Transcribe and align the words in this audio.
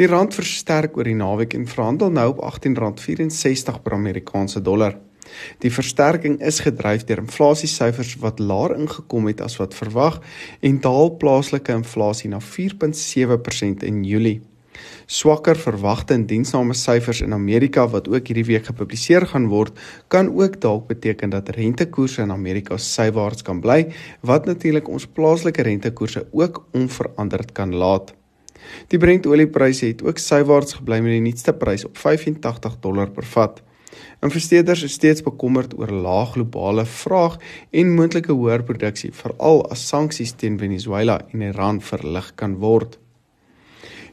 Die 0.00 0.08
rand 0.08 0.32
versterk 0.32 0.94
oor 0.96 1.04
die 1.04 1.12
naweek 1.12 1.52
en 1.52 1.66
verhandel 1.68 2.08
nou 2.16 2.30
op 2.30 2.38
R18.64 2.40 3.82
per 3.84 3.92
Amerikaanse 3.92 4.62
dollar. 4.64 4.94
Die 5.60 5.68
versterking 5.70 6.38
is 6.40 6.62
gedryf 6.64 7.02
deur 7.04 7.20
inflasiesyfers 7.20 8.14
wat 8.22 8.38
laer 8.40 8.72
ingekom 8.78 9.28
het 9.28 9.42
as 9.44 9.58
wat 9.60 9.76
verwag 9.76 10.16
en 10.64 10.78
daal 10.80 11.12
plaaslike 11.20 11.74
inflasie 11.76 12.30
na 12.32 12.40
4.7% 12.40 13.84
in 13.84 13.98
Julie. 14.08 14.38
Swakker 15.04 15.60
verwagte 15.60 16.16
en 16.16 16.24
diensname 16.30 16.72
syfers 16.72 17.20
in 17.20 17.36
Amerika 17.36 17.84
wat 17.92 18.08
ook 18.08 18.30
hierdie 18.32 18.46
week 18.48 18.70
gepubliseer 18.70 19.26
gaan 19.34 19.50
word, 19.52 19.76
kan 20.08 20.30
ook 20.32 20.56
dalk 20.64 20.86
beteken 20.88 21.34
dat 21.34 21.52
rentekoerse 21.58 22.24
in 22.24 22.32
Amerika 22.32 22.80
sywaarts 22.80 23.44
kan 23.44 23.60
bly, 23.60 23.82
wat 24.24 24.48
natuurlik 24.48 24.88
ons 24.88 25.04
plaaslike 25.04 25.68
rentekoerse 25.68 26.24
ook 26.32 26.62
onveranderd 26.72 27.52
kan 27.52 27.76
laat. 27.76 28.14
Die 28.88 28.98
Brent 28.98 29.26
oliepryse 29.26 29.86
het 29.86 30.04
ook 30.06 30.18
sywaarts 30.18 30.78
gebly 30.78 31.00
met 31.04 31.16
die 31.16 31.24
nuutste 31.24 31.54
prys 31.56 31.84
op 31.84 31.98
85 31.98 32.78
dollar 32.80 33.10
per 33.10 33.26
vat. 33.34 33.60
Investeerders 34.22 34.82
is 34.86 34.96
steeds 34.98 35.22
bekommerd 35.26 35.76
oor 35.78 35.90
lae 35.90 36.26
globale 36.32 36.84
vraag 36.86 37.38
en 37.70 37.94
moontlike 37.96 38.32
hoër 38.32 38.64
produksie, 38.68 39.12
veral 39.16 39.64
as 39.72 39.86
sanksies 39.88 40.34
teen 40.36 40.58
Venezuela 40.60 41.20
en 41.32 41.46
Iran 41.48 41.80
verlig 41.80 42.34
kan 42.36 42.58
word. 42.62 42.98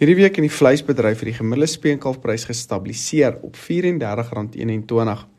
Hierdie 0.00 0.18
week 0.18 0.40
in 0.40 0.48
die 0.48 0.56
vleisbedryf 0.56 1.20
het 1.22 1.28
die 1.30 1.36
gemiddelde 1.36 1.70
speenkalfprys 1.70 2.48
gestabiliseer 2.48 3.38
op 3.46 3.54
R34.21. 3.54 5.31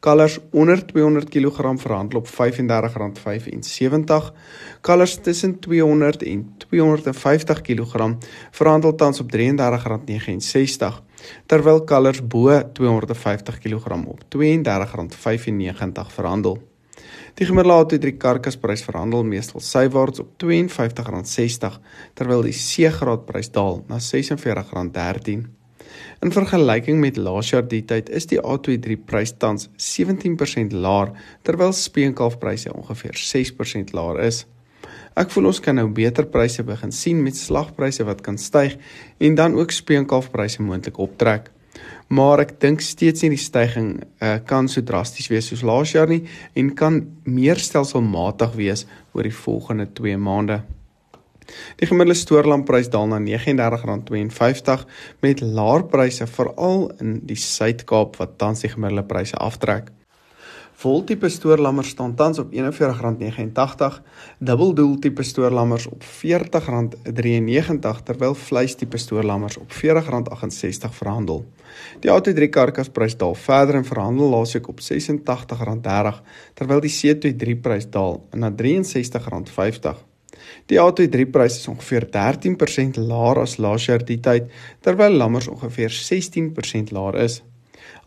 Kalvers 0.00 0.38
onder 0.50 0.86
200 0.86 1.28
kg 1.28 1.80
verhandel 1.80 2.18
op 2.18 2.26
R35.75. 2.28 2.32
Kalvers 4.80 5.18
tussen 5.22 5.58
200 5.58 6.22
en 6.22 6.54
250 6.56 7.60
kg 7.60 8.16
verhandel 8.50 8.94
tans 8.94 9.20
op 9.20 9.32
R33.69 9.36 11.06
terwyl 11.46 11.84
kalvers 11.84 12.26
bo 12.26 12.70
250 12.72 13.58
kg 13.58 13.86
op 14.06 14.20
R32.95 14.34 16.12
verhandel. 16.14 16.58
Die 17.38 17.46
gemiddelde 17.46 17.98
A2 17.98 18.16
karkasprys 18.18 18.82
verhandel 18.82 19.22
meestal 19.24 19.62
sywaarts 19.62 20.18
op 20.24 20.42
R52.60 20.42 21.76
terwyl 22.18 22.42
die 22.42 22.56
C-graadprys 22.56 23.52
daal 23.54 23.84
na 23.86 24.00
R46.13. 24.02 25.57
In 26.24 26.34
vergelyking 26.34 27.00
met 27.00 27.16
laas 27.16 27.52
jaar 27.52 27.66
die 27.68 27.84
tyd 27.86 28.08
is 28.10 28.26
die 28.30 28.40
A23 28.40 28.98
prys 29.06 29.34
tans 29.38 29.68
17% 29.76 30.74
laer 30.74 31.12
terwyl 31.46 31.72
speenkalfpryse 31.72 32.72
ongeveer 32.74 33.18
6% 33.18 33.94
laer 33.96 34.22
is. 34.26 34.44
Ek 35.18 35.32
voel 35.34 35.50
ons 35.50 35.60
kan 35.62 35.74
nou 35.74 35.88
beter 35.90 36.28
pryse 36.30 36.62
begin 36.62 36.92
sien 36.94 37.22
met 37.24 37.36
slagpryse 37.36 38.04
wat 38.06 38.20
kan 38.22 38.38
styg 38.38 38.76
en 39.18 39.38
dan 39.38 39.56
ook 39.58 39.74
speenkalfpryse 39.74 40.62
moontlik 40.62 40.98
optrek. 41.02 41.50
Maar 42.08 42.44
ek 42.46 42.54
dink 42.62 42.82
steeds 42.82 43.24
nie 43.24 43.34
die 43.34 43.42
stygings 43.42 44.06
uh, 44.22 44.38
kan 44.46 44.70
so 44.70 44.82
drasties 44.82 45.28
wees 45.32 45.50
soos 45.50 45.64
laas 45.66 45.92
jaar 45.96 46.08
nie 46.10 46.22
en 46.56 46.72
kan 46.78 47.02
meer 47.26 47.60
stelselmatig 47.60 48.54
wees 48.56 48.86
oor 49.12 49.26
die 49.26 49.34
volgende 49.34 49.88
2 49.98 50.16
maande. 50.22 50.62
Die 51.76 51.86
gemiddelde 51.88 52.18
stoorlamprys 52.18 52.90
daal 52.92 53.06
na 53.10 53.18
R39.52 53.20 54.84
met 55.24 55.40
laer 55.40 55.84
pryse 55.90 56.26
veral 56.26 56.90
in 56.98 57.20
die 57.28 57.38
Suid-Kaap 57.38 58.18
wat 58.20 58.38
tans 58.38 58.64
die 58.64 58.72
gemiddelde 58.72 59.06
pryse 59.08 59.36
aftrek. 59.36 59.92
Voltipe 60.78 61.26
stoorlammers 61.28 61.88
staan 61.88 62.14
tans 62.14 62.38
op 62.38 62.52
R41.89, 62.54 63.96
dubbeldoel 64.38 64.98
tipe 64.98 65.22
stoorlammers 65.22 65.86
op 65.90 66.04
R40.93 66.04 68.02
terwyl 68.04 68.34
vleistipe 68.34 68.98
stoorlammers 68.98 69.56
op 69.58 69.72
R40.68 69.74 70.94
verhandel. 71.00 71.42
Die 71.98 72.10
A23 72.14 72.46
karkasprys 72.54 73.18
daal 73.18 73.34
verder 73.34 73.74
en 73.80 73.88
verhandel 73.90 74.30
laasweek 74.30 74.68
op 74.70 74.78
R86.30 74.78 76.22
terwyl 76.54 76.84
die 76.86 76.94
C23 76.94 77.58
prys 77.58 77.90
daal 77.90 78.22
na 78.30 78.54
R63.50. 78.54 80.07
Die 80.66 80.78
A23 80.80 81.30
prys 81.30 81.58
is 81.60 81.68
ongeveer 81.68 82.08
13% 82.14 83.00
laer 83.00 83.42
as 83.44 83.58
laas 83.58 83.86
jaar 83.88 84.04
die 84.04 84.20
tyd, 84.20 84.50
terwyl 84.80 85.16
lammers 85.20 85.48
ongeveer 85.48 85.92
16% 85.94 86.92
laer 86.96 87.20
is. 87.24 87.42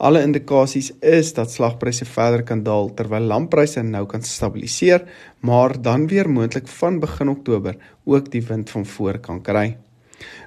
Alle 0.01 0.23
indikasies 0.25 0.91
is 1.05 1.33
dat 1.37 1.51
slagpryse 1.53 2.05
verder 2.09 2.43
kan 2.43 2.63
daal 2.65 2.89
terwyl 2.97 3.27
lampryse 3.29 3.83
nou 3.85 4.05
kan 4.09 4.23
stabiliseer, 4.25 5.05
maar 5.45 5.77
dan 5.81 6.07
weer 6.07 6.29
moontlik 6.29 6.67
van 6.79 6.99
begin 6.99 7.29
Oktober 7.29 7.77
ook 8.05 8.31
die 8.31 8.43
wind 8.45 8.69
van 8.69 8.85
voor 8.85 9.19
kan 9.19 9.41
kry. 9.41 9.77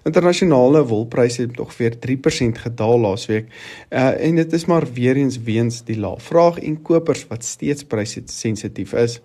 Internasionale 0.05 0.85
wolpryse 0.87 1.43
het 1.43 1.57
nog 1.57 1.77
weer 1.77 1.95
3% 2.07 2.61
gedaal 2.67 2.99
laasweek. 3.01 3.47
Uh 3.91 4.27
en 4.27 4.37
dit 4.37 4.53
is 4.53 4.65
maar 4.65 4.87
weer 4.93 5.17
eens 5.17 5.39
weens 5.43 5.83
die 5.85 5.99
lae 5.99 6.21
vraag 6.21 6.59
en 6.59 6.83
kopers 6.83 7.27
wat 7.31 7.45
steeds 7.45 7.85
pryse 7.85 8.23
sensitief 8.25 8.93
is. 8.93 9.21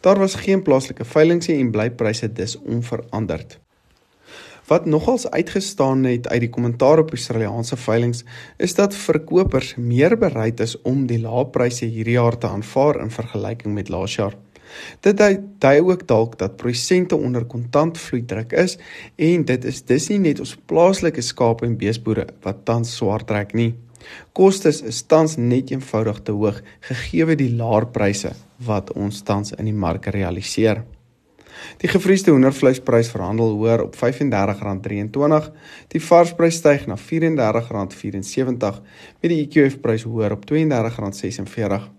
Daar 0.00 0.18
was 0.18 0.34
geen 0.34 0.62
plaaslike 0.62 1.04
veiling 1.04 1.46
nie 1.46 1.58
en 1.60 1.70
bly 1.70 1.90
pryse 1.90 2.32
dus 2.32 2.58
onveranderd. 2.58 3.58
Wat 4.66 4.86
nogals 4.86 5.30
uitgestaan 5.30 6.04
het 6.04 6.28
uit 6.28 6.40
die 6.40 6.50
kommentaar 6.50 6.98
op 6.98 7.10
Australiese 7.10 7.76
veilinge 7.76 8.22
is 8.56 8.74
dat 8.74 8.94
verkopers 8.94 9.74
meer 9.76 10.18
bereid 10.18 10.60
is 10.60 10.76
om 10.82 11.06
die 11.06 11.18
lae 11.20 11.46
pryse 11.46 11.84
hierdie 11.84 12.14
jaar 12.14 12.38
te 12.38 12.46
aanvaar 12.46 13.00
in 13.02 13.10
vergelyking 13.10 13.74
met 13.74 13.88
laas 13.88 14.14
jaar. 14.16 14.36
Dit 15.00 15.20
dui 15.58 15.80
ook 15.80 16.06
dalk 16.08 16.38
dat 16.38 16.56
produsente 16.56 17.16
onder 17.16 17.44
kontantvloeidruk 17.44 18.52
is 18.52 18.78
en 19.16 19.44
dit 19.44 19.64
is 19.64 19.82
dis 19.84 20.08
nie 20.08 20.18
net 20.18 20.40
ons 20.40 20.56
plaaslike 20.66 21.20
skaap 21.20 21.62
en 21.66 21.76
beesboere 21.76 22.26
wat 22.46 22.64
tans 22.64 22.96
swaar 22.96 23.24
trek 23.24 23.52
nie. 23.52 23.74
Kostes 24.32 24.82
is 24.82 25.02
tans 25.06 25.36
net 25.36 25.70
eenvoudig 25.70 26.22
te 26.26 26.32
hoog 26.32 26.62
gegee 26.88 27.26
die 27.38 27.52
laer 27.56 27.86
pryse 27.94 28.32
wat 28.66 28.92
ons 28.92 29.22
tans 29.22 29.54
in 29.58 29.68
die 29.70 29.76
mark 29.76 30.06
realiseer. 30.14 30.84
Die 31.82 31.90
gevriesde 31.90 32.32
hoendervleisprys 32.32 33.10
verhandel 33.12 33.54
hoër 33.58 33.84
op 33.86 33.96
R35.23. 33.96 35.50
Die 35.94 36.02
varsprys 36.02 36.60
styg 36.62 36.86
na 36.90 36.96
R34.74 36.96 38.80
met 39.20 39.28
die 39.30 39.42
EQF 39.44 39.80
prys 39.84 40.06
hoër 40.08 40.36
op 40.38 40.46
R32.46. 40.48 41.90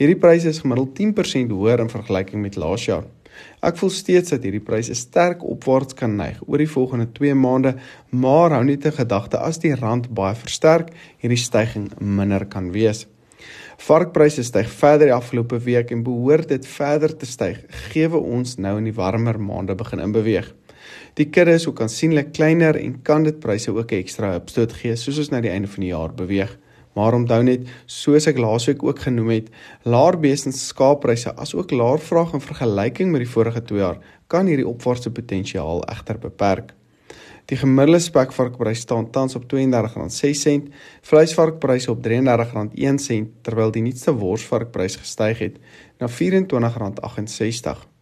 Hierdie 0.00 0.18
pryse 0.20 0.48
is 0.52 0.62
gemiddeld 0.64 0.96
10% 0.98 1.52
hoër 1.52 1.84
in 1.84 1.92
vergelyking 1.92 2.42
met 2.42 2.56
laas 2.60 2.88
jaar. 2.88 3.06
Ek 3.66 3.74
voel 3.80 3.90
steeds 3.90 4.30
dat 4.30 4.44
hierdie 4.46 4.62
pryse 4.62 4.94
sterk 4.94 5.40
opwaarts 5.42 5.96
kan 5.98 6.12
neig 6.14 6.36
oor 6.46 6.62
die 6.62 6.70
volgende 6.70 7.08
2 7.16 7.34
maande, 7.34 7.72
maar 8.14 8.52
hou 8.54 8.62
net 8.68 8.84
in 8.86 8.94
gedagte 8.94 9.40
as 9.42 9.58
die 9.58 9.72
rand 9.74 10.06
baie 10.14 10.36
versterk, 10.38 10.92
hierdie 11.18 11.40
stygings 11.40 11.96
minder 11.98 12.44
kan 12.46 12.68
wees. 12.76 13.08
Varkpryse 13.82 14.44
styg 14.46 14.70
verder 14.70 15.10
die 15.10 15.16
afgelope 15.16 15.58
week 15.66 15.90
en 15.90 16.04
behoort 16.06 16.48
dit 16.54 16.68
verder 16.76 17.10
te 17.18 17.26
styg, 17.26 17.58
gegee 17.88 18.14
ons 18.20 18.54
nou 18.62 18.76
in 18.78 18.86
die 18.86 18.94
warmer 18.94 19.40
maande 19.42 19.74
begin 19.74 20.04
inbeweeg. 20.04 20.52
Die 21.18 21.26
kudde 21.34 21.56
is 21.58 21.66
ook 21.66 21.82
aansienlik 21.82 22.30
kleiner 22.38 22.78
en 22.78 23.00
kan 23.02 23.26
dit 23.26 23.40
pryse 23.42 23.74
ook 23.74 23.90
'n 23.90 23.98
ekstra 23.98 24.36
opstoot 24.36 24.72
gee 24.72 24.94
soos 24.96 25.18
ons 25.18 25.30
na 25.30 25.40
die 25.40 25.50
einde 25.50 25.68
van 25.68 25.82
die 25.82 25.90
jaar 25.90 26.14
beweeg. 26.14 26.56
Maar 26.96 27.14
onthou 27.14 27.42
net, 27.44 27.66
soos 27.84 28.26
ek 28.30 28.40
laasweek 28.40 28.82
ook 28.82 29.02
genoem 29.04 29.34
het, 29.34 29.50
laer 29.84 30.16
beeste 30.20 30.52
skaappryse 30.56 31.34
asook 31.36 31.74
laer 31.76 32.00
vraag 32.00 32.32
in 32.38 32.44
vergelyking 32.44 33.12
met 33.12 33.26
die 33.26 33.30
vorige 33.30 33.62
2 33.68 33.82
jaar 33.82 34.00
kan 34.32 34.48
hierdie 34.48 34.66
opwaartse 34.66 35.12
potensiaal 35.12 35.84
egter 35.92 36.18
beperk. 36.18 36.72
Die 37.46 37.58
gemiddelde 37.60 38.00
spekvarkprys 38.02 38.80
staan 38.82 39.10
tans 39.14 39.36
op 39.38 39.44
R32.06, 39.46 40.64
vleisvarkpryse 41.06 41.92
op 41.92 42.00
R33.01 42.02 43.28
terwyl 43.46 43.70
die 43.70 43.84
nuutste 43.86 44.16
worsvarkprys 44.18 44.98
gestyg 44.98 45.44
het 45.44 45.60
na 46.00 46.08
R24.68. 46.10 47.95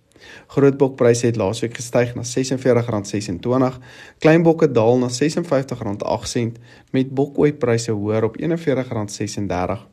Grootbokpryse 0.46 1.26
het 1.26 1.36
laasweek 1.36 1.76
gestyg 1.76 2.14
na 2.14 2.22
R46.26, 2.22 3.78
kleinbokke 4.18 4.70
daal 4.70 4.98
na 4.98 5.08
R56.08 5.08 6.60
met 6.90 7.14
bokoeipryse 7.14 7.92
hoër 7.92 8.24
op 8.24 8.38
R41.36. 8.40 9.92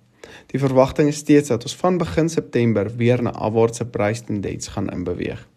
Die 0.51 0.59
verwagting 0.59 1.07
is 1.09 1.17
steeds 1.17 1.49
dat 1.49 1.63
ons 1.63 1.75
van 1.75 1.97
begin 1.97 2.29
September 2.29 2.91
weer 2.95 3.21
na 3.21 3.31
afwaartse 3.31 3.85
prystendens 3.85 4.67
gaan 4.67 4.89
inbeweeg. 4.89 5.50